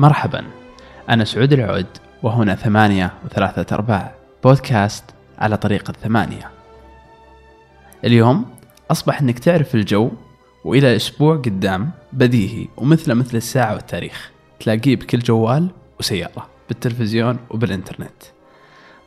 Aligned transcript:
مرحبا. 0.00 0.44
أنا 1.08 1.24
سعود 1.24 1.52
العود 1.52 1.86
وهنا 2.22 2.54
ثمانية 2.54 3.12
وثلاثة 3.24 3.74
أرباع. 3.74 4.14
بودكاست 4.44 5.04
على 5.38 5.56
طريقة 5.56 5.92
ثمانية 5.92 6.50
اليوم 8.04 8.46
أصبح 8.90 9.20
أنك 9.20 9.38
تعرف 9.38 9.74
الجو 9.74 10.10
وإلى 10.64 10.96
أسبوع 10.96 11.36
قدام 11.36 11.90
بديهي 12.12 12.68
ومثله 12.76 13.14
مثل 13.14 13.36
الساعة 13.36 13.74
والتاريخ. 13.74 14.30
تلاقيه 14.60 14.96
بكل 14.96 15.18
جوال 15.18 15.70
وسيارة 15.98 16.48
بالتلفزيون 16.68 17.38
وبالإنترنت. 17.50 18.22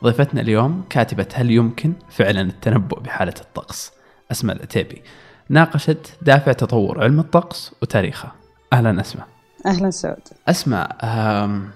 ضيفتنا 0.04 0.40
اليوم 0.40 0.84
كاتبة 0.90 1.28
هل 1.34 1.50
يمكن 1.50 1.92
فعلا 2.10 2.40
التنبؤ 2.40 3.00
بحالة 3.00 3.34
الطقس؟ 3.40 3.92
أسماء 4.32 4.56
العتيبي 4.56 5.02
ناقشت 5.48 6.16
دافع 6.22 6.52
تطور 6.52 7.02
علم 7.02 7.20
الطقس 7.20 7.74
وتاريخه. 7.82 8.32
أهلا 8.72 9.00
أسماء. 9.00 9.33
أهلا 9.66 9.90
سعود. 9.90 10.16
أسمع 10.48 10.88
أم، 11.02 11.70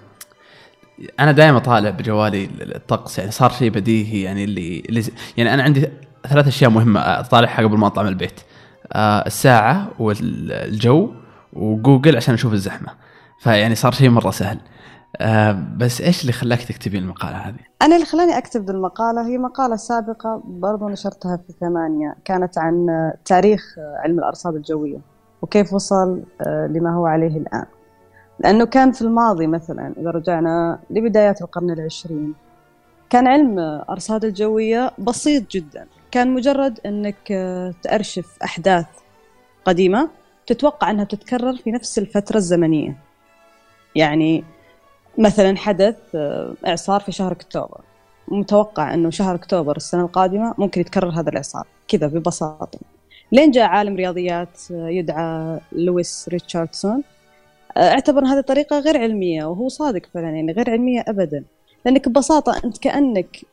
أنا 1.19 1.31
دائما 1.31 1.57
اطالع 1.57 1.89
بجوالي 1.89 2.49
الطقس 2.61 3.19
يعني 3.19 3.31
صار 3.31 3.49
شيء 3.49 3.69
بديهي 3.69 4.21
يعني 4.21 4.43
اللي, 4.43 4.83
اللي 4.89 5.03
يعني 5.37 5.53
أنا 5.53 5.63
عندي 5.63 5.89
ثلاث 6.27 6.47
أشياء 6.47 6.69
مهمة 6.69 6.99
اطالعها 6.99 7.63
قبل 7.63 7.77
ما 7.77 7.87
أطلع 7.87 8.03
من 8.03 8.09
البيت. 8.09 8.39
آه، 8.93 9.25
الساعة 9.27 9.89
والجو 9.99 11.11
وجوجل 11.53 12.15
عشان 12.15 12.33
أشوف 12.33 12.53
الزحمة. 12.53 12.89
فيعني 13.39 13.75
صار 13.75 13.91
شيء 13.91 14.09
مرة 14.09 14.31
سهل. 14.31 14.59
آه، 15.17 15.63
بس 15.77 16.01
إيش 16.01 16.21
اللي 16.21 16.31
خلاك 16.31 16.63
تكتبين 16.63 17.03
المقالة 17.03 17.37
هذه؟ 17.37 17.59
أنا 17.81 17.95
اللي 17.95 18.05
خلاني 18.05 18.37
أكتب 18.37 18.69
المقالة 18.69 19.27
هي 19.27 19.37
مقالة 19.37 19.75
سابقة 19.75 20.41
برضو 20.45 20.89
نشرتها 20.89 21.37
في 21.37 21.53
ثمانية 21.59 22.15
كانت 22.25 22.57
عن 22.57 22.87
تاريخ 23.25 23.75
علم 24.03 24.19
الارصاد 24.19 24.55
الجوية 24.55 24.97
وكيف 25.41 25.73
وصل 25.73 26.23
آه، 26.41 26.67
لما 26.67 26.95
هو 26.95 27.05
عليه 27.05 27.37
الآن. 27.37 27.65
لأنه 28.39 28.65
كان 28.65 28.91
في 28.91 29.01
الماضي 29.01 29.47
مثلا 29.47 29.93
إذا 29.97 30.09
رجعنا 30.11 30.79
لبدايات 30.89 31.41
القرن 31.41 31.71
العشرين. 31.71 32.33
كان 33.09 33.27
علم 33.27 33.59
أرصاد 33.89 34.25
الجوية 34.25 34.91
بسيط 34.97 35.51
جدا. 35.51 35.87
كان 36.11 36.33
مجرد 36.33 36.79
إنك 36.85 37.31
آه، 37.31 37.73
تأرشف 37.83 38.37
أحداث 38.43 38.85
قديمة 39.65 40.09
تتوقع 40.47 40.91
أنها 40.91 41.03
بتتكرر 41.03 41.55
في 41.55 41.71
نفس 41.71 41.99
الفترة 41.99 42.37
الزمنية. 42.37 42.97
يعني 43.95 44.43
مثلا 45.17 45.57
حدث 45.57 45.95
إعصار 46.67 47.01
في 47.01 47.11
شهر 47.11 47.31
أكتوبر. 47.31 47.81
متوقع 48.27 48.93
إنه 48.93 49.09
شهر 49.09 49.35
أكتوبر 49.35 49.77
السنة 49.77 50.01
القادمة 50.01 50.53
ممكن 50.57 50.81
يتكرر 50.81 51.09
هذا 51.09 51.29
الإعصار. 51.29 51.67
كذا 51.87 52.07
ببساطة. 52.07 52.79
لين 53.31 53.51
جاء 53.51 53.65
عالم 53.65 53.95
رياضيات 53.95 54.71
يدعى 54.71 55.59
لويس 55.71 56.29
ريتشاردسون. 56.29 57.03
اعتبر 57.77 58.25
هذه 58.25 58.39
الطريقة 58.39 58.79
غير 58.79 58.97
علمية 58.97 59.45
وهو 59.45 59.67
صادق 59.67 60.01
فعلا 60.13 60.29
يعني 60.29 60.51
غير 60.51 60.69
علمية 60.69 61.03
ابدا. 61.07 61.43
لأنك 61.85 62.09
ببساطة 62.09 62.61
أنت 62.65 62.77
كأنك 62.77 63.45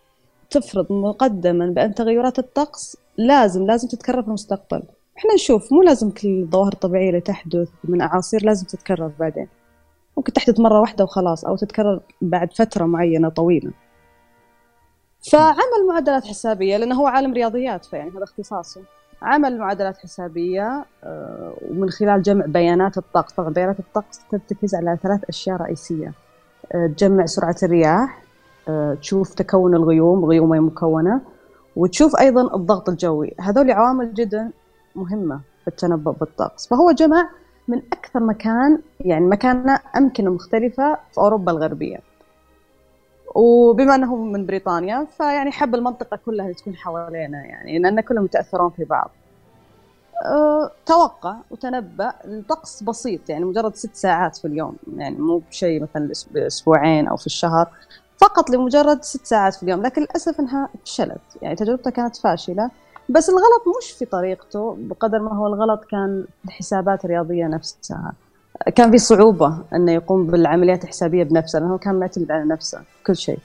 تفرض 0.50 0.92
مقدما 0.92 1.67
بأن 1.67 1.95
تغيرات 1.95 2.39
الطقس 2.39 2.97
لازم 3.17 3.67
لازم 3.67 3.89
تتكرر 3.89 4.22
في 4.22 4.28
المستقبل. 4.28 4.83
إحنا 5.19 5.34
نشوف 5.34 5.72
مو 5.72 5.83
لازم 5.83 6.11
كل 6.11 6.42
الظواهر 6.42 6.72
الطبيعية 6.72 7.09
اللي 7.09 7.20
تحدث 7.20 7.69
من 7.84 8.00
أعاصير 8.00 8.44
لازم 8.44 8.67
تتكرر 8.67 9.12
بعدين. 9.20 9.48
ممكن 10.17 10.33
تحدث 10.33 10.61
مرة 10.61 10.81
واحدة 10.81 11.05
وخلاص 11.05 11.44
أو 11.44 11.56
تتكرر 11.56 12.00
بعد 12.20 12.53
فترة 12.53 12.84
معينة 12.84 13.28
طويلة. 13.28 13.72
فعمل 15.33 15.87
معادلات 15.89 16.25
حسابية 16.25 16.77
لأنه 16.77 16.94
هو 16.94 17.06
عالم 17.06 17.33
رياضيات 17.33 17.84
فيعني 17.84 18.11
هذا 18.11 18.25
اختصاصه. 18.25 18.81
عمل 19.22 19.59
معادلات 19.59 19.97
حسابية 19.97 20.84
آه، 21.05 21.53
ومن 21.70 21.91
خلال 21.91 22.22
جمع 22.22 22.47
بيانات 22.47 22.98
الطقس 22.98 23.33
طبعا 23.33 23.50
بيانات 23.50 23.78
الطقس 23.78 24.20
ترتكز 24.31 24.75
على 24.75 24.98
ثلاث 25.03 25.20
أشياء 25.28 25.56
رئيسية. 25.56 26.12
آه، 26.72 26.86
تجمع 26.86 27.27
سرعة 27.27 27.56
الرياح 27.62 28.22
آه، 28.69 28.94
تشوف 28.94 29.34
تكون 29.34 29.75
الغيوم 29.75 30.25
غيوم 30.25 30.66
مكونة 30.66 31.21
وتشوف 31.76 32.21
أيضا 32.21 32.55
الضغط 32.56 32.88
الجوي. 32.88 33.34
هذول 33.41 33.71
عوامل 33.71 34.15
جدا 34.15 34.50
مهمة 34.97 35.41
في 35.62 35.69
التنبؤ 35.69 36.12
بالطقس. 36.12 36.69
فهو 36.69 36.91
جمع 36.91 37.28
من 37.69 37.82
أكثر 37.93 38.21
مكان 38.21 38.78
يعني 39.00 39.26
مكاننا 39.26 39.72
أمكنة 39.72 40.31
مختلفة 40.31 40.94
في 41.12 41.19
أوروبا 41.19 41.53
الغربية. 41.53 41.99
وبما 43.36 43.94
أنه 43.94 44.16
من 44.16 44.47
بريطانيا 44.47 45.06
فيعني 45.16 45.50
حب 45.52 45.74
المنطقة 45.74 46.19
كلها 46.26 46.52
تكون 46.52 46.76
حوالينا 46.76 47.44
يعني 47.44 47.78
لأن 47.78 48.00
كلهم 48.00 48.24
متأثرون 48.24 48.70
في 48.70 48.84
بعض. 48.84 49.10
أه، 50.24 50.70
توقع 50.86 51.36
وتنبأ 51.50 52.12
الطقس 52.25 52.82
بسيط 52.82 53.30
يعني 53.30 53.44
مجرد 53.44 53.75
ست 53.75 53.94
ساعات 53.94 54.36
في 54.36 54.44
اليوم 54.44 54.76
يعني 54.96 55.16
مو 55.19 55.42
بشيء 55.50 55.82
مثلا 55.82 56.08
الأس- 56.08 56.36
أسبوعين 56.36 57.08
أو 57.08 57.16
في 57.16 57.26
الشهر 57.26 57.69
فقط 58.19 58.50
لمجرد 58.50 59.02
ست 59.02 59.26
ساعات 59.26 59.54
في 59.54 59.62
اليوم. 59.62 59.82
لكن 59.82 60.02
للأسف 60.02 60.41
أنها 60.41 60.69
فشلت 60.84 61.20
يعني 61.42 61.56
تجربته 61.56 61.91
كانت 61.91 62.16
فاشلة. 62.16 62.70
بس 63.08 63.28
الغلط 63.28 63.62
مش 63.82 63.91
في 63.92 64.04
طريقته 64.04 64.76
بقدر 64.80 65.19
ما 65.19 65.34
هو 65.36 65.46
الغلط 65.46 65.84
كان 65.84 66.25
الحسابات 66.44 67.04
الرياضية 67.04 67.46
نفسها. 67.46 68.12
كان 68.75 68.91
في 68.91 68.99
صعوبة 68.99 69.59
أنه 69.75 69.93
يقوم 69.93 70.27
بالعمليات 70.27 70.84
الحسابية 70.84 71.25
بنفسه 71.25 71.59
لأنه 71.59 71.78
كان 71.78 71.94
معتمد 71.94 72.31
على 72.31 72.44
نفسه 72.44 72.81
كل 73.06 73.17
شيء. 73.17 73.39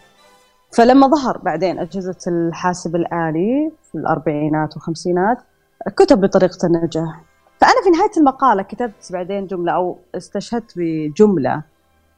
فلما 0.71 1.07
ظهر 1.07 1.37
بعدين 1.37 1.79
أجهزة 1.79 2.17
الحاسب 2.27 2.95
الآلي 2.95 3.71
في 3.91 3.95
الأربعينات 3.97 4.73
والخمسينات 4.73 5.37
كتب 5.95 6.21
بطريقة 6.21 6.65
النجاح. 6.67 7.21
فأنا 7.61 7.83
في 7.83 7.89
نهاية 7.89 8.11
المقالة 8.17 8.63
كتبت 8.63 9.11
بعدين 9.11 9.47
جملة 9.47 9.71
أو 9.71 9.97
استشهدت 10.15 10.73
بجملة 10.75 11.63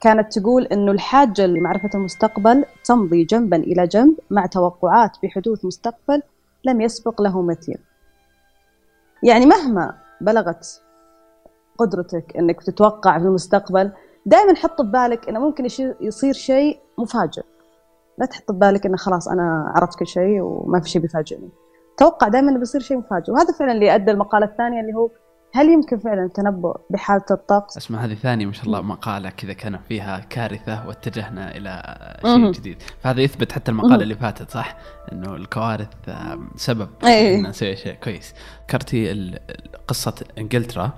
كانت 0.02 0.40
تقول 0.40 0.64
أنه 0.64 0.92
الحاجة 0.92 1.46
لمعرفة 1.46 1.90
المستقبل 1.96 2.66
تمضي 2.86 3.24
جنبا 3.24 3.58
إلى 3.58 3.88
جنب 3.88 4.16
مع 4.31 4.46
توقعات 4.46 5.18
بحدوث 5.24 5.66
مستقبل 5.66 6.22
لم 6.66 6.81
يسبق 6.81 7.22
له 7.22 7.42
مثيل. 7.42 7.78
يعني 9.24 9.46
مهما 9.46 9.96
بلغت 10.22 10.81
قدرتك 11.78 12.34
إنك 12.38 12.63
تتوقع 12.63 13.19
في 13.19 13.25
المستقبل 13.25 13.91
دائما 14.25 14.56
حط 14.56 14.81
ببالك 14.81 15.29
إنه 15.29 15.39
ممكن 15.39 15.66
يصير 16.01 16.34
شيء 16.34 16.79
مفاجئ. 16.97 17.44
لا 18.17 18.25
تحط 18.25 18.51
ببالك 18.51 18.85
إنه 18.85 18.97
خلاص 18.97 19.28
أنا 19.28 19.73
عرفت 19.75 20.00
كل 20.00 20.07
شيء 20.07 20.41
وما 20.41 20.79
في 20.79 20.89
شيء 20.89 21.01
بيفاجئني. 21.01 21.50
توقع 21.97 22.28
دائما 22.28 22.51
إنه 22.51 22.59
بيصير 22.59 22.81
شيء 22.81 22.97
مفاجئ. 22.97 23.31
وهذا 23.31 23.53
فعلا 23.59 23.72
اللي 23.72 23.95
ادى 23.95 24.12
المقاله 24.12 24.45
الثانية 24.45 24.81
اللي 24.81 24.94
هو 24.94 25.09
هل 25.56 25.69
يمكن 25.69 26.00
فعلا 26.00 26.23
التنبؤ 26.25 26.78
بحالة 26.89 27.25
الطقس؟ 27.31 27.78
اسمع 27.78 28.06
هذه 28.06 28.13
ثاني 28.13 28.45
ما 28.45 28.53
شاء 28.53 28.66
الله 28.66 28.81
مقالة 28.81 29.29
كذا 29.29 29.53
كان 29.53 29.78
فيها 29.78 30.19
كارثة 30.19 30.88
واتجهنا 30.88 31.57
إلى 31.57 31.97
شيء. 32.25 32.51
جديد. 32.51 32.81
فهذا 33.01 33.22
يثبت 33.22 33.51
حتى 33.51 33.72
المقالة. 33.72 34.03
اللي 34.03 34.16
فاتت 34.16 34.51
صح؟ 34.51 34.78
إنه 35.12 35.35
الكوارث 35.35 35.88
سبب 36.56 36.89
أي. 37.03 37.35
ان 37.35 37.47
نسوي 37.47 37.75
شيء 37.75 37.94
كويس. 37.94 38.33
ذكرتي 38.63 39.31
قصة 39.88 40.16
إنجلترا 40.38 40.91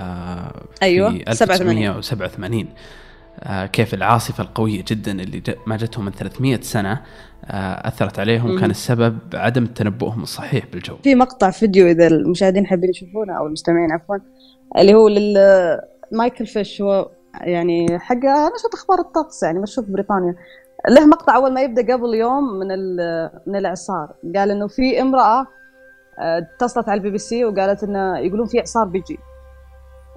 آه، 0.00 0.52
في 0.74 0.82
أيوة، 0.82 1.08
1987 1.08 2.68
آه، 3.40 3.66
كيف 3.66 3.94
العاصفة 3.94 4.44
القوية 4.44 4.84
جدا 4.88 5.12
اللي 5.12 5.42
ما 5.66 5.76
جتهم 5.76 6.04
من 6.04 6.12
300 6.12 6.60
سنة 6.60 7.02
آه، 7.44 7.88
أثرت 7.88 8.18
عليهم. 8.18 8.60
كان 8.60 8.70
السبب 8.70 9.18
عدم 9.34 9.66
تنبؤهم 9.66 10.22
الصحيح 10.22 10.66
بالجو. 10.72 10.96
في 11.02 11.14
مقطع 11.14 11.50
فيديو 11.50 11.86
إذا 11.86 12.06
المشاهدين 12.06 12.66
حابين 12.66 12.90
يشوفونه 12.90 13.38
أو 13.38 13.46
المستمعين 13.46 13.92
عفوا 13.92 14.16
اللي 14.78 14.94
هو 14.94 15.08
مايكل 16.12 16.46
فيش 16.46 16.82
هو 16.82 17.10
يعني 17.40 17.98
حق 17.98 18.16
نشرة 18.16 18.74
أخبار 18.74 18.98
الطقس 18.98 19.42
يعني 19.42 19.58
مشهور 19.58 19.86
في 19.86 19.92
بريطانيا. 19.92 20.34
له 20.88 21.06
مقطع 21.06 21.36
أول 21.36 21.52
ما 21.52 21.62
يبدأ 21.62 21.94
قبل 21.94 22.14
يوم 22.14 22.58
من 22.58 22.68
من 23.46 23.56
الإعصار. 23.56 24.08
قال 24.36 24.50
إنه 24.50 24.66
في 24.66 25.00
امرأة 25.00 25.46
آه، 26.18 26.38
اتصلت 26.38 26.88
على 26.88 26.98
البي 26.98 27.10
بي 27.10 27.18
سي 27.18 27.44
وقالت 27.44 27.82
إنه 27.82 28.18
يقولون 28.18 28.46
في 28.46 28.60
إعصار 28.60 28.84
بيجي. 28.84 29.18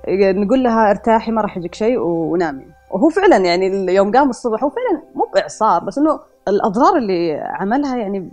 نقول 0.07 0.63
لها 0.63 0.90
ارتاحي 0.90 1.31
ما 1.31 1.42
راح 1.42 1.57
يجيك 1.57 1.75
شيء 1.75 2.00
ونامي. 2.00 2.66
وهو 2.92 3.10
فعلا 3.10 3.38
يعني 3.38 3.94
يوم 3.94 4.12
قام 4.12 4.30
الصبح 4.30 4.63
هو 4.63 4.69
فعلا 4.69 5.01
مو 5.16 5.28
بإعصار 5.34 5.84
بس 5.84 5.98
إنه 5.98 6.19
الأضرار 6.48 6.98
اللي 6.98 7.34
عملها 7.34 7.98
يعني 7.98 8.30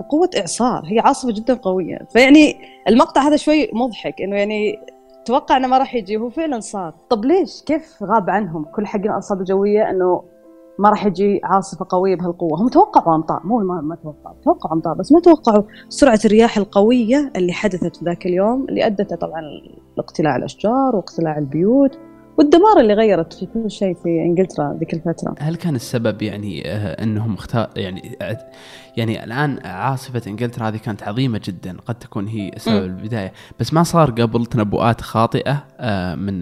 بقوة 0.00 0.30
إعصار 0.38 0.82
هي 0.86 0.98
عاصفة 0.98 1.32
جدا 1.32 1.54
قوية. 1.54 1.98
فيعني 2.12 2.56
المقطع 2.88 3.20
هذا 3.20 3.36
شوي 3.36 3.70
مضحك 3.72 4.22
إنه 4.22 4.36
يعني 4.36 4.78
توقع 5.24 5.56
إنه 5.56 5.68
ما 5.68 5.78
راح 5.78 5.94
يجي 5.94 6.16
وهو 6.16 6.30
فعلا 6.30 6.60
صار. 6.60 6.94
طب 7.10 7.24
ليش؟ 7.24 7.62
كيف 7.62 8.02
غاب 8.02 8.30
عنهم؟ 8.30 8.64
كل 8.64 8.86
حق 8.86 9.00
الأرصاد 9.00 9.38
الجوية 9.38 9.90
إنه 9.90 10.22
ما 10.80 10.90
راح 10.90 11.06
يجي 11.06 11.40
عاصفة 11.44 11.86
قوية 11.88 12.16
بهالقوة. 12.16 12.60
هم 12.60 12.68
توقعوا 12.68 13.16
أمطار 13.16 13.40
مو 13.44 13.58
ما, 13.58 13.80
ما 13.80 13.94
توقعوا 13.94 14.36
توقعوا 14.44 14.74
أمطار 14.74 14.94
بس 14.94 15.12
ما 15.12 15.20
توقعوا 15.20 15.62
سرعة 15.88 16.20
الرياح 16.24 16.56
القوية 16.56 17.32
اللي 17.36 17.52
حدثت 17.52 17.96
في 17.96 18.04
ذاك 18.04 18.26
اليوم 18.26 18.66
اللي 18.68 18.86
أدت 18.86 19.14
طبعا 19.14 19.42
لاقتلاع 19.96 20.36
الأشجار 20.36 20.96
واقتلاع 20.96 21.38
البيوت 21.38 21.98
والدمار 22.38 22.80
اللي 22.80 22.94
غيرت 22.94 23.32
في 23.32 23.46
كل 23.46 23.70
شيء 23.70 23.94
في 23.94 24.08
إنجلترا 24.08 24.76
ذيك 24.78 24.94
الفترة. 24.94 25.34
هل 25.38 25.56
كان 25.56 25.74
السبب 25.74 26.22
يعني 26.22 26.62
آه، 26.66 27.02
إنهم 27.02 27.34
اختار 27.34 27.70
يعني 27.76 28.16
آه، 28.22 28.38
يعني 28.96 29.24
الآن 29.24 29.58
عاصفة 29.64 30.22
إنجلترا 30.26 30.68
هذه 30.68 30.76
كانت 30.76 31.02
عظيمة 31.02 31.40
جدا 31.44 31.76
قد 31.86 31.94
تكون 31.94 32.26
هي 32.26 32.50
سبب. 32.56 32.84
البداية. 32.84 33.32
بس 33.60 33.74
ما 33.74 33.82
صار 33.82 34.10
قبل 34.10 34.46
تنبؤات 34.46 35.00
خاطئة 35.00 35.64
آه، 35.80 36.14
من 36.14 36.40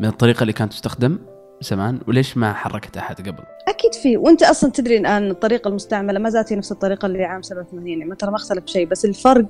من 0.00 0.08
الطريقة 0.08 0.42
اللي 0.42 0.52
كانت 0.52 0.72
تستخدم؟ 0.72 1.18
زمان 1.62 2.00
وليش 2.08 2.36
ما 2.36 2.52
حركت 2.52 2.96
أحد 2.96 3.16
قبل؟ 3.28 3.42
أكيد 3.68 3.94
في 3.94 4.16
وأنت 4.16 4.42
أصلا 4.42 4.70
تدري 4.70 4.96
الان 4.96 5.30
الطريقة 5.30 5.68
المستعملة 5.68 6.18
ما 6.18 6.30
زالت 6.30 6.52
هي 6.52 6.56
نفس 6.56 6.72
الطريقة 6.72 7.06
اللي 7.06 7.24
عام 7.24 7.42
87 7.42 7.88
يعني 7.88 8.16
ترى 8.16 8.30
ما 8.30 8.36
اختلف 8.36 8.66
شيء 8.66 8.86
بس 8.86 9.04
الفرق 9.04 9.46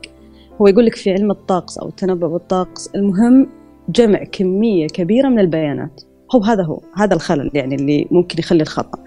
هو 0.61 0.67
يقول 0.67 0.87
لك 0.87 0.94
في 0.97 1.12
علم 1.12 1.31
الطقس 1.31 1.79
أو 1.79 1.88
التنبؤ 1.88 2.29
بالطقس 2.29 2.91
المهم 2.94 3.49
جمع 3.88 4.25
كمية 4.25 4.87
كبيرة 4.87 5.29
من 5.29 5.38
البيانات. 5.38 6.03
هو 6.35 6.41
هذا 6.43 6.62
هو 6.62 6.81
هذا 6.97 7.14
الخلل 7.14 7.50
يعني 7.55 7.75
اللي 7.75 8.09
ممكن 8.11 8.38
يخلي 8.38 8.62
الخطأ. 8.62 8.99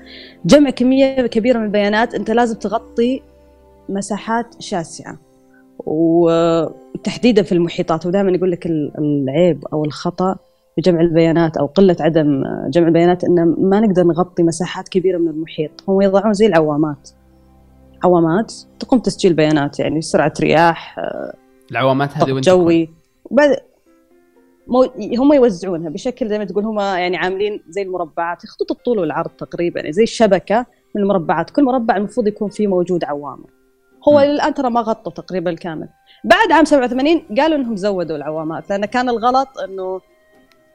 جمع 0.46 0.70
كمية 0.70 1.28
كبيرة 1.28 1.58
من 1.58 1.66
البيانات 1.66 2.16
أنت 2.16 2.32
لازم 2.32 2.60
تغطي 2.60 3.22
مساحات 3.90 4.56
شاسعة. 4.60 5.18
وتحديدا 5.80 7.44
في 7.44 7.52
المحيطات 7.52 8.06
ودائما 8.06 8.32
يقول 8.32 8.52
لك 8.52 8.66
العيب 9.00 9.66
أو 9.74 9.86
الخطأ 9.86 10.36
في 10.76 10.82
جمع 10.82 11.02
البيانات 11.02 11.58
أو 11.58 11.66
قلة 11.66 11.96
عدم 12.00 12.44
جمع 12.70 12.88
البيانات 12.88 13.24
ان 13.24 13.56
ما 13.58 13.80
نقدر 13.80 14.04
نغطي 14.04 14.44
مساحات 14.44 14.90
كبيرة 14.90 15.18
من 15.18 15.28
المحيط. 15.28 15.72
هم 15.88 16.02
يضعون 16.02 16.34
زي 16.34 16.46
العوامات. 16.46 17.10
عوامات 18.04 18.54
تقوم 18.80 19.00
تسجيل 19.00 19.34
بيانات 19.34 19.80
يعني 19.80 20.02
سرعة 20.02 20.34
رياح 20.40 21.00
العوامات 21.72 22.18
هذه 22.18 22.32
وين 22.32 22.42
جوي. 22.42 22.90
وبعد 23.26 23.56
مو... 24.68 24.84
هم 25.18 25.34
يوزعونها 25.34 25.90
بشكل 25.90 26.30
زي 26.30 26.38
ما 26.38 26.46
تقول 26.46 26.66
هم 26.66 26.80
يعني 26.80 27.18
عاملين 27.18 27.64
زي 27.70 27.82
المربعات 27.82 28.46
خطوط 28.46 28.72
الطول 28.72 29.00
والعرض 29.00 29.30
تقريبا 29.30 29.80
يعني 29.80 29.94
زي 29.94 30.04
الشبكة 30.04 30.66
من 30.96 31.02
المربعات. 31.02 31.50
كل 31.50 31.64
مربع 31.64 31.98
المفروض 31.98 32.28
يكون 32.28 32.50
فيه 32.50 32.68
موجود 32.68 33.04
عوامة. 33.04 33.46
هو 34.08 34.20
الآن 34.20 34.54
ترى 34.54 34.70
ما 34.70 34.82
غطوا 34.82 35.12
تقريبا 35.12 35.52
الكامل 35.52 35.88
بعد 36.24 36.52
عام 36.52 36.66
87 36.66 37.22
قالوا 37.38 37.58
إنهم 37.58 37.76
زودوا 37.76 38.16
العوامات 38.16 38.70
لأن 38.70 38.86
كان 38.86 39.10
الغلط 39.10 39.60
إنه 39.60 40.02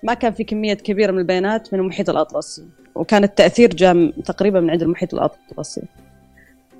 ما 0.02 0.14
كان 0.14 0.32
في 0.32 0.44
كمية 0.44 0.74
كبيرة 0.74 1.12
من 1.12 1.18
البيانات 1.18 1.74
من 1.74 1.80
المحيط 1.80 2.10
الأطلسي 2.10 2.64
وكان 2.94 3.24
التأثير 3.24 3.74
جاء 3.74 4.10
تقريبا 4.10 4.60
من 4.60 4.70
عند 4.70 4.82
المحيط 4.82 5.14
الأطلسي. 5.14 5.82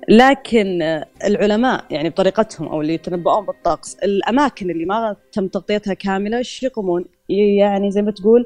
لكن 0.09 1.01
العلماء 1.23 1.85
يعني 1.89 2.09
بطريقتهم 2.09 2.67
أو 2.67 2.81
اللي 2.81 2.93
يتنبؤون 2.93 3.45
بالطقس 3.45 3.95
الأماكن 3.95 4.69
اللي 4.69 4.85
ما 4.85 5.15
تم 5.31 5.47
تغطيتها 5.47 5.93
كاملة 5.93 6.37
إيش 6.37 6.63
يقومون؟ 6.63 7.05
يعني 7.29 7.91
زي 7.91 8.01
ما 8.01 8.11
تقول 8.11 8.45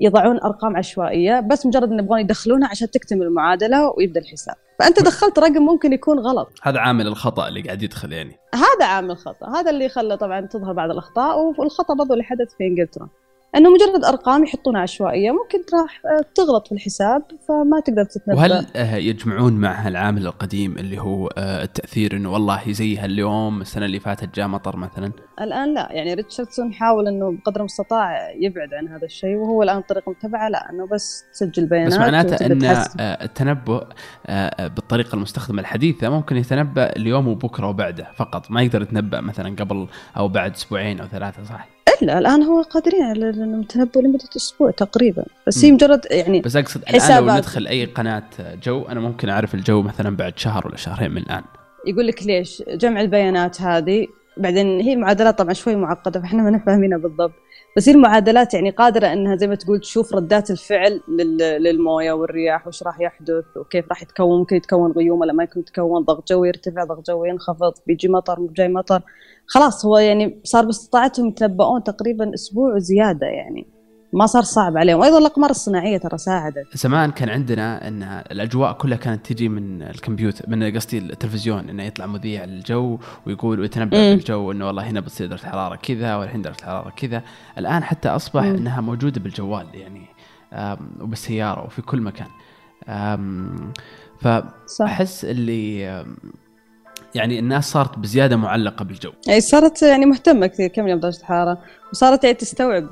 يضعون 0.00 0.40
أرقام 0.40 0.76
عشوائية 0.76 1.40
بس 1.40 1.66
مجرد 1.66 1.92
إن 1.92 1.98
يبغون 1.98 2.20
يدخلونها 2.20 2.68
عشان 2.68 2.90
تكتمل 2.90 3.22
المعادلة 3.22 3.92
ويبدأ 3.96 4.20
الحساب. 4.20 4.54
فأنت 4.78 5.02
دخلت 5.02 5.38
رقم 5.38 5.62
ممكن 5.62 5.92
يكون 5.92 6.18
غلط. 6.18 6.48
هذا 6.62 6.78
عامل 6.78 7.06
الخطأ 7.06 7.48
اللي 7.48 7.62
قاعد 7.62 7.82
يدخل 7.82 8.12
يعني. 8.12 8.36
هذا 8.54 8.86
عامل 8.86 9.10
الخطا 9.10 9.48
هذا 9.48 9.70
اللي 9.70 9.88
خلى 9.88 10.16
طبعا 10.16 10.40
تظهر 10.40 10.72
بعض 10.72 10.90
الأخطاء 10.90 11.38
والخطأ 11.58 11.94
برضو 11.94 12.12
اللي 12.12 12.24
حدث 12.24 12.54
في 12.58 12.66
إنجلترا. 12.66 13.08
إنه 13.56 13.70
مجرد 13.70 14.04
أرقام 14.04 14.44
يحطونها 14.44 14.80
عشوائية 14.80 15.30
ممكن 15.30 15.58
راح 15.74 16.00
آه، 16.06 16.24
تغلط 16.34 16.68
في 16.68 16.72
الحساب 16.72 17.22
فما 17.48 17.80
تقدر 17.84 18.04
تتنبأ 18.04 18.38
وهل 18.38 18.66
آه، 18.76 18.96
يجمعون 18.96 19.52
معها 19.52 19.88
العامل 19.88 20.26
القديم 20.26 20.78
اللي 20.78 21.00
هو 21.00 21.26
آه، 21.38 21.62
التأثير 21.62 22.16
إنه 22.16 22.32
والله 22.32 22.72
زيها 22.72 23.04
اليوم 23.04 23.60
السنة 23.60 23.86
اللي 23.86 24.00
فاتت 24.00 24.34
جاء 24.34 24.48
مطر 24.48 24.76
مثلا؟ 24.76 25.12
الآن 25.40 25.74
لا 25.74 25.88
يعني 25.92 26.14
ريتشاردسون 26.14 26.72
حاول 26.72 27.08
إنه 27.08 27.32
بقدر 27.32 27.60
المستطاع 27.60 28.30
يبعد 28.30 28.74
عن 28.74 28.88
هذا 28.88 29.04
الشيء 29.04 29.36
وهو 29.36 29.62
الآن 29.62 29.78
الطريقة 29.78 30.10
المتبعه 30.10 30.48
لا 30.48 30.70
إنه 30.70 30.86
بس 30.86 31.24
تسجل 31.32 31.66
بيانات 31.66 31.92
بس 31.92 31.98
معناته 31.98 32.46
إن 32.46 32.58
التنبؤ 32.98 33.84
بالطريقة 34.58 35.14
المستخدمة 35.14 35.60
الحديثة 35.60 36.08
ممكن 36.08 36.36
يتنبأ 36.36 36.96
اليوم 36.96 37.28
وبكرة 37.28 37.68
وبعده 37.68 38.06
فقط 38.16 38.50
ما 38.50 38.62
يقدر 38.62 38.82
يتنبأ 38.82 39.20
مثلا 39.20 39.56
قبل 39.56 39.88
أو 40.16 40.28
بعد 40.28 40.54
أسبوعين 40.54 41.00
أو 41.00 41.06
ثلاثة 41.06 41.44
صح؟ 41.44 41.75
لا 42.02 42.18
الآن 42.18 42.42
هو 42.42 42.62
قادرين 42.62 43.02
على 43.02 43.30
التنبؤ 43.30 44.00
لمدة 44.00 44.28
أسبوع 44.36 44.70
تقريبا. 44.70 45.24
بس 45.46 45.64
هي 45.64 45.72
مجرد 45.72 46.06
يعني 46.10 46.40
بس 46.40 46.56
أقصد 46.56 46.82
الآن 46.88 47.26
لو 47.26 47.34
ندخل 47.34 47.66
أي 47.66 47.84
قناة 47.84 48.22
جو 48.62 48.82
أنا 48.82 49.00
ممكن 49.00 49.28
أعرف 49.28 49.54
الجو 49.54 49.82
مثلا 49.82 50.16
بعد 50.16 50.38
شهر 50.38 50.66
ولا 50.66 50.76
شهرين 50.76 51.10
من 51.10 51.18
الآن. 51.18 51.42
يقول 51.86 52.06
لك 52.06 52.22
ليش؟ 52.22 52.62
جمع 52.68 53.00
البيانات 53.00 53.60
هذه 53.60 54.06
بعدين 54.36 54.80
هي 54.80 54.92
المعادلات 54.92 55.38
طبعا 55.38 55.52
شوي 55.52 55.76
معقدة 55.76 56.20
فإحنا 56.20 56.42
ما 56.42 56.58
فاهمينها 56.58 56.98
بالضبط. 56.98 57.32
بس 57.76 57.88
هي 57.88 57.94
المعادلات 57.94 58.54
يعني 58.54 58.70
قادرة 58.70 59.06
إنها 59.12 59.36
زي 59.36 59.46
ما 59.46 59.54
تقول 59.54 59.80
تشوف 59.80 60.14
ردات 60.14 60.50
الفعل 60.50 61.00
للموية 61.60 62.12
والرياح 62.12 62.66
وش 62.66 62.82
راح 62.82 63.00
يحدث 63.00 63.56
وكيف 63.56 63.88
راح 63.88 64.02
يتكون 64.02 64.38
ممكن 64.38 64.56
يتكون 64.56 64.92
غيوم 64.92 65.20
ولا 65.20 65.32
ما 65.32 65.44
يكون 65.44 65.62
يتكون 65.62 66.02
ضغط 66.04 66.28
جوي 66.28 66.48
يرتفع 66.48 66.84
ضغط 66.84 67.06
جوي 67.06 67.28
ينخفض 67.28 67.72
بيجي 67.86 68.08
مطر 68.08 68.40
مو 68.40 68.46
جاي 68.46 68.68
مطر. 68.68 69.02
خلاص 69.46 69.86
هو 69.86 69.98
يعني 69.98 70.40
صار 70.44 70.64
باستطاعتهم 70.64 71.28
يتنبؤون 71.28 71.84
تقريبا 71.84 72.34
أسبوع 72.34 72.74
وزيادة 72.74 73.26
يعني. 73.26 73.75
ما 74.16 74.26
صار 74.26 74.42
صعب 74.42 74.76
عليهم. 74.76 74.98
وأيضا 74.98 75.18
الاقمار 75.18 75.50
الصناعيه 75.50 75.98
ترى 75.98 76.18
ساعدت. 76.18 76.76
زمان 76.76 77.10
كان 77.10 77.28
عندنا 77.28 77.88
إن 77.88 78.02
الأجواء 78.02 78.72
كلها 78.72 78.98
كانت 78.98 79.26
تجي 79.26 79.48
من 79.48 79.82
الكمبيوتر 79.82 80.44
من 80.48 80.76
قصدي 80.76 80.98
التلفزيون 80.98 81.68
إنه 81.68 81.82
يطلع 81.82 82.06
مذيع 82.06 82.44
للجو 82.44 82.98
ويقول 83.26 83.60
ويتنبأ 83.60 84.14
بالجو 84.14 84.52
إنه 84.52 84.66
والله 84.66 84.82
هنا 84.82 85.00
بتصير 85.00 85.26
درجة 85.26 85.42
الحراره 85.42 85.76
كذا 85.76 86.16
والحين 86.16 86.42
درجة 86.42 86.56
الحراره 86.58 86.90
كذا. 86.90 87.22
الآن 87.58 87.84
حتى 87.84 88.08
أصبح 88.08 88.42
مم. 88.42 88.54
إنها 88.54 88.80
موجودة 88.80 89.20
بالجوال 89.20 89.66
يعني 89.74 90.06
وبالسيارة 91.00 91.64
وفي 91.64 91.82
كل 91.82 92.00
مكان. 92.00 92.28
فأحس 94.20 95.24
اللي 95.24 95.80
يعني 97.14 97.38
الناس 97.38 97.70
صارت 97.70 97.98
بزيادة 97.98 98.36
معلقة 98.36 98.84
بالجو. 98.84 99.12
إي 99.28 99.40
صارت 99.40 99.82
يعني 99.82 100.06
مهتمة 100.06 100.46
كثير 100.46 100.68
كم 100.68 100.88
يوم 100.88 101.00
درجة 101.00 101.18
الحراره 101.20 101.58
وصارت 101.92 102.24
يعني 102.24 102.36
تستوعب 102.36 102.88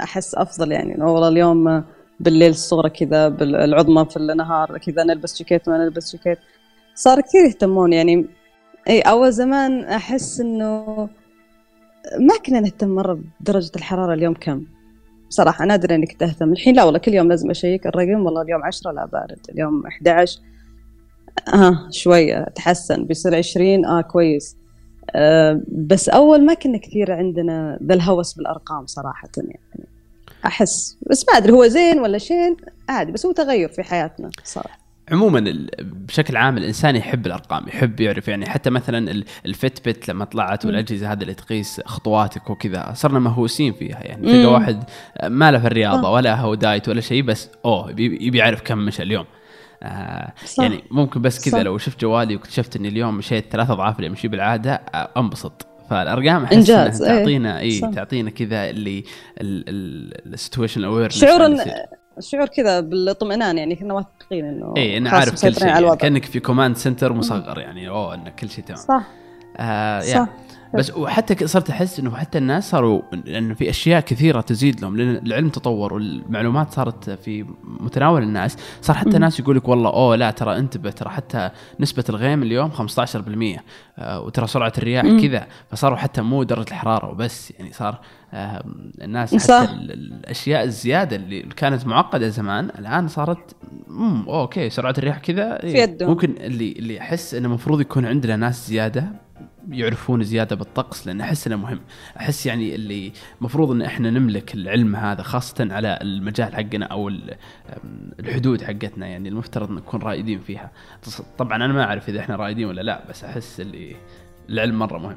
أحس 0.00 0.34
أفضل 0.34 0.72
يعني 0.72 0.94
إنه 0.94 1.12
والله 1.12 1.28
اليوم 1.28 1.84
بالليل 2.20 2.50
الصغرى 2.50 2.90
كذا 2.90 3.26
العظمى 3.42 4.04
في 4.10 4.16
النهار 4.16 4.78
كذا 4.78 5.04
نلبس 5.04 5.38
جاكيت 5.38 5.68
ما 5.68 5.78
نلبس 5.78 6.16
جاكيت. 6.16 6.38
صار 6.94 7.20
كثير 7.20 7.44
يهتمون 7.46 7.92
يعني. 7.92 8.26
إي 8.88 9.00
أول 9.00 9.32
زمان 9.32 9.84
أحس 9.84 10.40
إنه 10.40 10.84
ما 12.18 12.34
كنا 12.46 12.60
نهتم 12.60 12.88
مرة 12.88 13.18
بدرجة 13.40 13.70
الحرارة 13.76 14.14
اليوم 14.14 14.34
كم. 14.34 14.64
صراحة 15.28 15.64
نادر 15.64 15.94
انك 15.94 16.12
تهتم 16.12 16.52
الحين 16.52 16.76
لا 16.76 16.84
والله 16.84 16.98
كل 16.98 17.14
يوم 17.14 17.28
لازم 17.28 17.50
أشيك. 17.50 17.86
الرقم 17.86 18.26
والله 18.26 18.42
اليوم 18.42 18.62
10 18.64 18.92
لا 18.92 19.06
بارد. 19.06 19.38
اليوم 19.52 19.86
11 19.86 20.40
آه 21.54 21.88
شوية 21.90 22.44
تحسن 22.54 23.04
بيصير 23.04 23.34
20 23.36 23.86
آه 23.86 24.00
كويس. 24.00 24.56
بس 25.68 26.08
أول 26.08 26.46
ما 26.46 26.54
كنا 26.54 26.78
كثير 26.78 27.12
عندنا 27.12 27.78
ذا 27.82 27.94
الهوس 27.94 28.32
بالأرقام 28.32 28.86
صراحة 28.86 29.28
يعني. 29.36 29.60
أحس 30.44 30.98
بس 31.10 31.24
ما 31.28 31.38
أدري 31.38 31.52
هو 31.52 31.66
زين 31.66 31.98
ولا 31.98 32.18
شين 32.18 32.56
عادي 32.88 33.12
بس 33.12 33.26
هو 33.26 33.32
تغير 33.32 33.68
في 33.68 33.82
حياتنا 33.82 34.30
صار 34.44 34.70
عموما 35.12 35.66
بشكل 35.80 36.36
عام 36.36 36.58
الإنسان 36.58 36.96
يحب 36.96 37.26
الأرقام 37.26 37.68
يحب 37.68 38.00
يعرف 38.00 38.28
يعني 38.28 38.46
حتى 38.46 38.70
مثلا 38.70 39.22
الفيت 39.46 39.88
بت 39.88 40.08
لما 40.08 40.24
طلعت 40.24 40.66
والأجهزة 40.66 41.12
هذه 41.12 41.22
اللي 41.22 41.34
تقيس 41.34 41.80
خطواتك 41.84 42.50
وكذا 42.50 42.92
صرنا 42.94 43.18
مهووسين 43.18 43.72
فيها 43.72 44.00
يعني. 44.04 44.32
تلقى 44.32 44.52
واحد 44.52 44.84
ما 45.24 45.50
له 45.50 45.58
في 45.58 45.66
الرياضة 45.66 46.08
آه. 46.08 46.12
ولا 46.12 46.34
هو 46.40 46.54
دايت 46.54 46.88
ولا 46.88 47.00
شيء 47.00 47.22
بس 47.22 47.50
أوه 47.64 47.90
يبي 47.98 48.38
يعرف 48.38 48.62
كم 48.62 48.78
مشى 48.78 49.02
اليوم. 49.02 49.24
آه 49.82 50.32
صح. 50.44 50.62
يعني 50.62 50.84
ممكن 50.90 51.22
بس 51.22 51.48
كذا 51.48 51.62
لو 51.62 51.78
شفت 51.78 52.00
جوالي 52.00 52.36
واكتشفت 52.36 52.76
إني 52.76 52.88
اليوم 52.88 53.16
مشيت 53.16 53.52
ثلاث 53.52 53.70
أضعاف 53.70 53.96
اللي 53.96 54.06
امشي 54.06 54.28
بالعادة 54.28 54.72
آه، 54.72 55.10
انبسط. 55.16 55.66
فالأرقام 55.90 56.44
أحس 56.44 56.52
إنجاز 56.52 57.02
إنها 57.02 57.18
تعطينا 57.18 57.58
إي 57.58 57.70
إيه 57.70 57.80
تعطينا 57.80 58.30
كذا 58.30 58.70
اللي 58.70 59.04
ال 59.40 59.54
situation 59.54 60.84
aware 60.84 61.10
شعور 61.10 61.56
شعور 62.20 62.46
كذا 62.46 62.80
بالاطمئنان 62.80 63.58
يعني 63.58 63.76
كنا 63.76 63.94
واثقين 63.94 64.44
إنه 64.44 64.74
إي 64.76 64.98
أنا 64.98 65.10
عارف 65.10 65.44
كل 65.44 65.54
شيء 65.54 65.66
يعني 65.66 65.96
كأنك 65.96 66.24
في 66.24 66.40
command 66.40 66.76
center 66.76 67.12
مصغر 67.12 67.58
يعني 67.58 67.88
أوه 67.88 68.14
انه 68.14 68.30
كل 68.30 68.50
شيء 68.50 68.64
تمام. 68.64 68.80
صح. 68.80 69.06
آه 69.56 70.00
صح. 70.00 70.28
بس 70.74 70.90
وحتى 70.96 71.46
صرت 71.46 71.70
أحس 71.70 72.00
إنه 72.00 72.16
حتى 72.16 72.38
الناس 72.38 72.70
صاروا 72.70 73.02
لأنه 73.24 73.54
في 73.54 73.70
أشياء 73.70 74.00
كثيرة 74.00 74.40
تزيد 74.40 74.80
لهم 74.80 74.96
لأن 74.96 75.26
العلم 75.26 75.48
تطور 75.48 75.94
والمعلومات 75.94 76.72
صارت 76.72 77.10
في 77.10 77.46
متناول 77.64 78.22
الناس 78.22 78.56
صار 78.80 78.96
حتى 78.96 79.18
ناس 79.18 79.40
يقول 79.40 79.56
لك 79.56 79.68
والله 79.68 79.90
أوه 79.90 80.16
لا 80.16 80.30
ترى 80.30 80.58
انتبه 80.58 80.90
ترى 80.90 81.10
حتى 81.10 81.50
نسبة 81.80 82.04
الغيم 82.08 82.42
اليوم 82.42 82.70
15% 82.70 83.60
آه 83.98 84.20
وترى 84.20 84.46
سرعة 84.46 84.72
الرياح 84.78 85.06
كذا 85.06 85.46
فصاروا 85.70 85.96
حتى 85.96 86.22
مو 86.22 86.42
درجة 86.42 86.70
الحرارة 86.70 87.10
وبس 87.10 87.50
يعني 87.50 87.72
صار 87.72 88.00
آه 88.32 88.64
الناس 89.02 89.34
حتى 89.34 89.38
صح. 89.38 89.68
الأشياء 89.80 90.64
الزيادة 90.64 91.16
اللي 91.16 91.42
كانت 91.42 91.86
معقدة 91.86 92.28
زمان 92.28 92.70
الآن 92.78 93.08
صارت 93.08 93.56
أوكي 94.28 94.70
سرعة 94.70 94.94
الرياح 94.98 95.18
كذا 95.18 95.62
إيه 95.62 95.96
ممكن 96.00 96.34
اللي 96.40 96.72
اللي 96.72 97.00
أحس 97.00 97.34
إنه 97.34 97.48
المفروض 97.48 97.80
يكون 97.80 98.06
عندنا 98.06 98.36
ناس 98.36 98.68
زيادة 98.68 99.25
يعرفون 99.70 100.22
زيادة 100.22 100.56
بالطقس 100.56 101.06
لأن 101.06 101.20
أحس 101.20 101.46
إنه 101.46 101.56
مهم. 101.56 101.80
أحس 102.16 102.46
يعني 102.46 102.74
اللي 102.74 103.12
المفروض 103.40 103.70
إن 103.70 103.82
إحنا 103.82 104.10
نملك 104.10 104.54
العلم 104.54 104.96
هذا 104.96 105.22
خاصة 105.22 105.68
على 105.70 105.98
المجال 106.02 106.54
حقنا 106.56 106.86
أو 106.86 107.10
الحدود 108.20 108.62
حقتنا 108.62 109.06
يعني 109.06 109.28
المفترض 109.28 109.70
نكون 109.70 110.02
رائدين 110.02 110.40
فيها. 110.40 110.70
طبعا 111.38 111.56
أنا 111.56 111.72
ما 111.72 111.84
أعرف 111.84 112.08
إذا 112.08 112.20
إحنا 112.20 112.36
رائدين 112.36 112.66
ولا 112.66 112.80
لا 112.80 113.00
بس 113.10 113.24
أحس 113.24 113.60
اللي 113.60 113.96
العلم 114.48 114.78
مرة 114.78 114.98
مهم. 114.98 115.16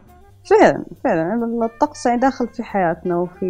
فعلا 0.50 0.86
فعلا. 1.04 1.46
الطقس 1.66 2.06
يعني 2.06 2.20
داخل 2.22 2.48
في 2.48 2.64
حياتنا 2.64 3.18
وفي 3.18 3.46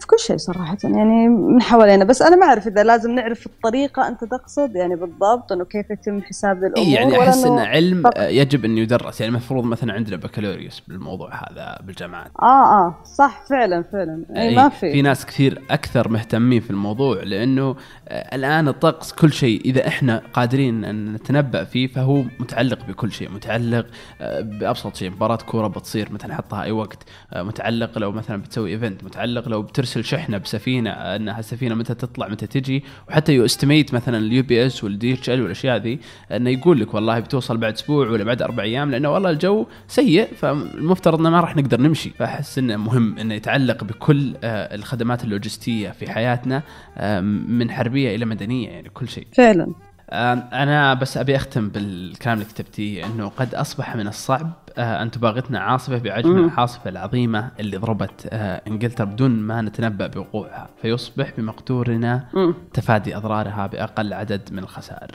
في 0.00 0.06
كل 0.06 0.18
شيء 0.18 0.36
صراحة 0.36 0.76
يعني 0.84 1.28
من 1.28 1.62
حوالينا. 1.62 2.04
بس 2.04 2.22
أنا 2.22 2.36
ما 2.36 2.46
أعرف 2.46 2.66
إذا 2.66 2.82
لازم 2.84 3.10
نعرف 3.14 3.46
الطريقة 3.46 4.08
أنت 4.08 4.24
تقصد 4.24 4.76
يعني 4.76 4.96
بالضبط 4.96 5.52
إنه 5.52 5.64
كيف 5.64 5.90
يتم 5.90 6.22
حساب 6.22 6.56
الأمور 6.64 6.76
إيه 6.88 6.94
يعني 6.94 7.16
إنه- 7.16 7.46
انه 7.46 7.60
علم 7.60 8.02
فقط. 8.02 8.14
يجب 8.18 8.64
انه 8.64 8.80
يدرس. 8.80 9.20
يعني 9.20 9.30
المفروض 9.30 9.64
مثلا 9.64 9.92
عندنا 9.92 10.16
بكالوريوس 10.16 10.80
بالموضوع 10.88 11.34
هذا 11.34 11.78
بالجامعات. 11.86 12.30
آه 12.42 12.44
آه. 12.86 12.94
صح 13.04 13.42
فعلا 13.50 13.82
فعلا. 13.92 14.24
أي 14.36 14.48
إيه، 14.48 14.56
ما 14.56 14.68
في. 14.68 14.92
في 14.92 15.02
ناس 15.02 15.26
كثير 15.26 15.62
أكثر 15.70 16.08
مهتمين 16.08 16.60
في 16.60 16.70
الموضوع 16.70 17.22
لأنه 17.22 17.76
آه، 18.08 18.34
الآن 18.36 18.68
الطقس 18.68 19.12
كل 19.12 19.32
شيء 19.32 19.60
إذا 19.64 19.86
إحنا 19.88 20.22
قادرين 20.32 20.84
أن 20.84 21.12
نتنبأ 21.12 21.64
فيه 21.64 21.86
فهو 21.86 22.22
متعلق 22.40 22.86
بكل 22.88 23.12
شيء. 23.12 23.30
متعلق 23.30 23.86
آه، 24.20 24.40
بأبسط 24.40 24.96
شيء 24.96 25.10
مباراة 25.10 25.36
كورة 25.36 25.66
بتصير 25.68 26.12
متى 26.12 26.26
نحطها 26.28 26.62
أي 26.62 26.70
وقت. 26.72 26.98
آه، 27.32 27.42
متعلق 27.42 27.98
لو 27.98 28.12
مثلا 28.12 28.42
بتسوي 28.42 28.70
event 28.70 29.04
متعلق 29.04 29.48
لو 29.48 29.62
بترسل 29.62 29.87
شحنة 29.88 30.38
بسفينة 30.38 30.90
أنها 30.90 31.38
السفينه 31.38 31.74
متى 31.74 31.94
تطلع 31.94 32.28
متى 32.28 32.46
تجي. 32.46 32.84
وحتى 33.08 33.32
you 33.34 33.44
estimate 33.44 33.94
مثلا 33.94 34.18
ال 34.18 34.42
UPS 34.42 34.84
وال 34.84 35.14
DHL 35.14 35.42
والأشياء 35.42 35.76
ذي 35.76 35.98
أنه 36.32 36.50
يقول 36.50 36.80
لك 36.80 36.94
والله 36.94 37.20
بتوصل 37.20 37.56
بعد 37.56 37.72
أسبوع 37.72 38.08
ولا 38.08 38.24
بعد 38.24 38.42
أربع 38.42 38.62
أيام 38.62 38.90
لأنه 38.90 39.10
والله 39.10 39.30
الجو 39.30 39.66
سيء 39.88 40.28
فالمفترض 40.36 41.20
إنه 41.20 41.30
ما 41.30 41.40
راح 41.40 41.56
نقدر 41.56 41.80
نمشي. 41.80 42.10
فأحس 42.10 42.58
إنه 42.58 42.76
مهم 42.76 43.18
إنه 43.18 43.34
يتعلق 43.34 43.84
بكل 43.84 44.34
آه، 44.44 44.74
الخدمات 44.74 45.24
اللوجستية 45.24 45.90
في 45.90 46.12
حياتنا 46.12 46.62
آه، 46.96 47.20
من 47.20 47.70
حربية 47.70 48.16
إلى 48.16 48.24
مدنية 48.24 48.68
يعني 48.68 48.88
كل 48.88 49.08
شيء. 49.08 49.26
فعلا. 49.32 49.87
أنا 50.12 50.94
بس 50.94 51.16
أبي 51.16 51.36
أختم 51.36 51.68
بالكلام 51.68 52.34
اللي 52.34 52.48
كتبتيه 52.48 53.06
إنه 53.06 53.28
قد 53.28 53.54
أصبح 53.54 53.96
من 53.96 54.08
الصعب 54.08 54.52
آه، 54.78 55.02
أن 55.02 55.10
تباغتنا 55.10 55.60
عاصفة 55.60 55.98
بعجم. 55.98 56.38
العاصفة 56.38 56.90
العظيمة 56.90 57.50
اللي 57.60 57.76
ضربت 57.76 58.28
آه، 58.32 58.62
إنجلترا 58.66 59.06
بدون 59.06 59.30
ما 59.30 59.62
نتنبأ 59.62 60.06
بوقوعها 60.06 60.68
فيصبح 60.82 61.32
بمقدورنا. 61.38 62.28
تفادي 62.74 63.16
أضرارها 63.16 63.66
بأقل 63.66 64.12
عدد 64.12 64.52
من 64.52 64.58
الخسائر. 64.58 65.10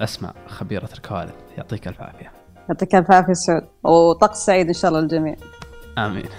اسماء 0.00 0.34
خبيرة 0.46 0.88
الكوارث 0.94 1.34
يعطيك 1.56 1.88
الف 1.88 2.00
عافية. 2.00 2.32
يعطيك 2.68 2.94
الف 2.94 3.10
عافية 3.10 3.32
سعود 3.32 3.62
وطقس 3.84 4.46
سعيد 4.46 4.66
إن 4.66 4.72
شاء 4.72 4.90
الله 4.90 5.00
للجميع 5.00 5.36
آمين. 5.98 6.24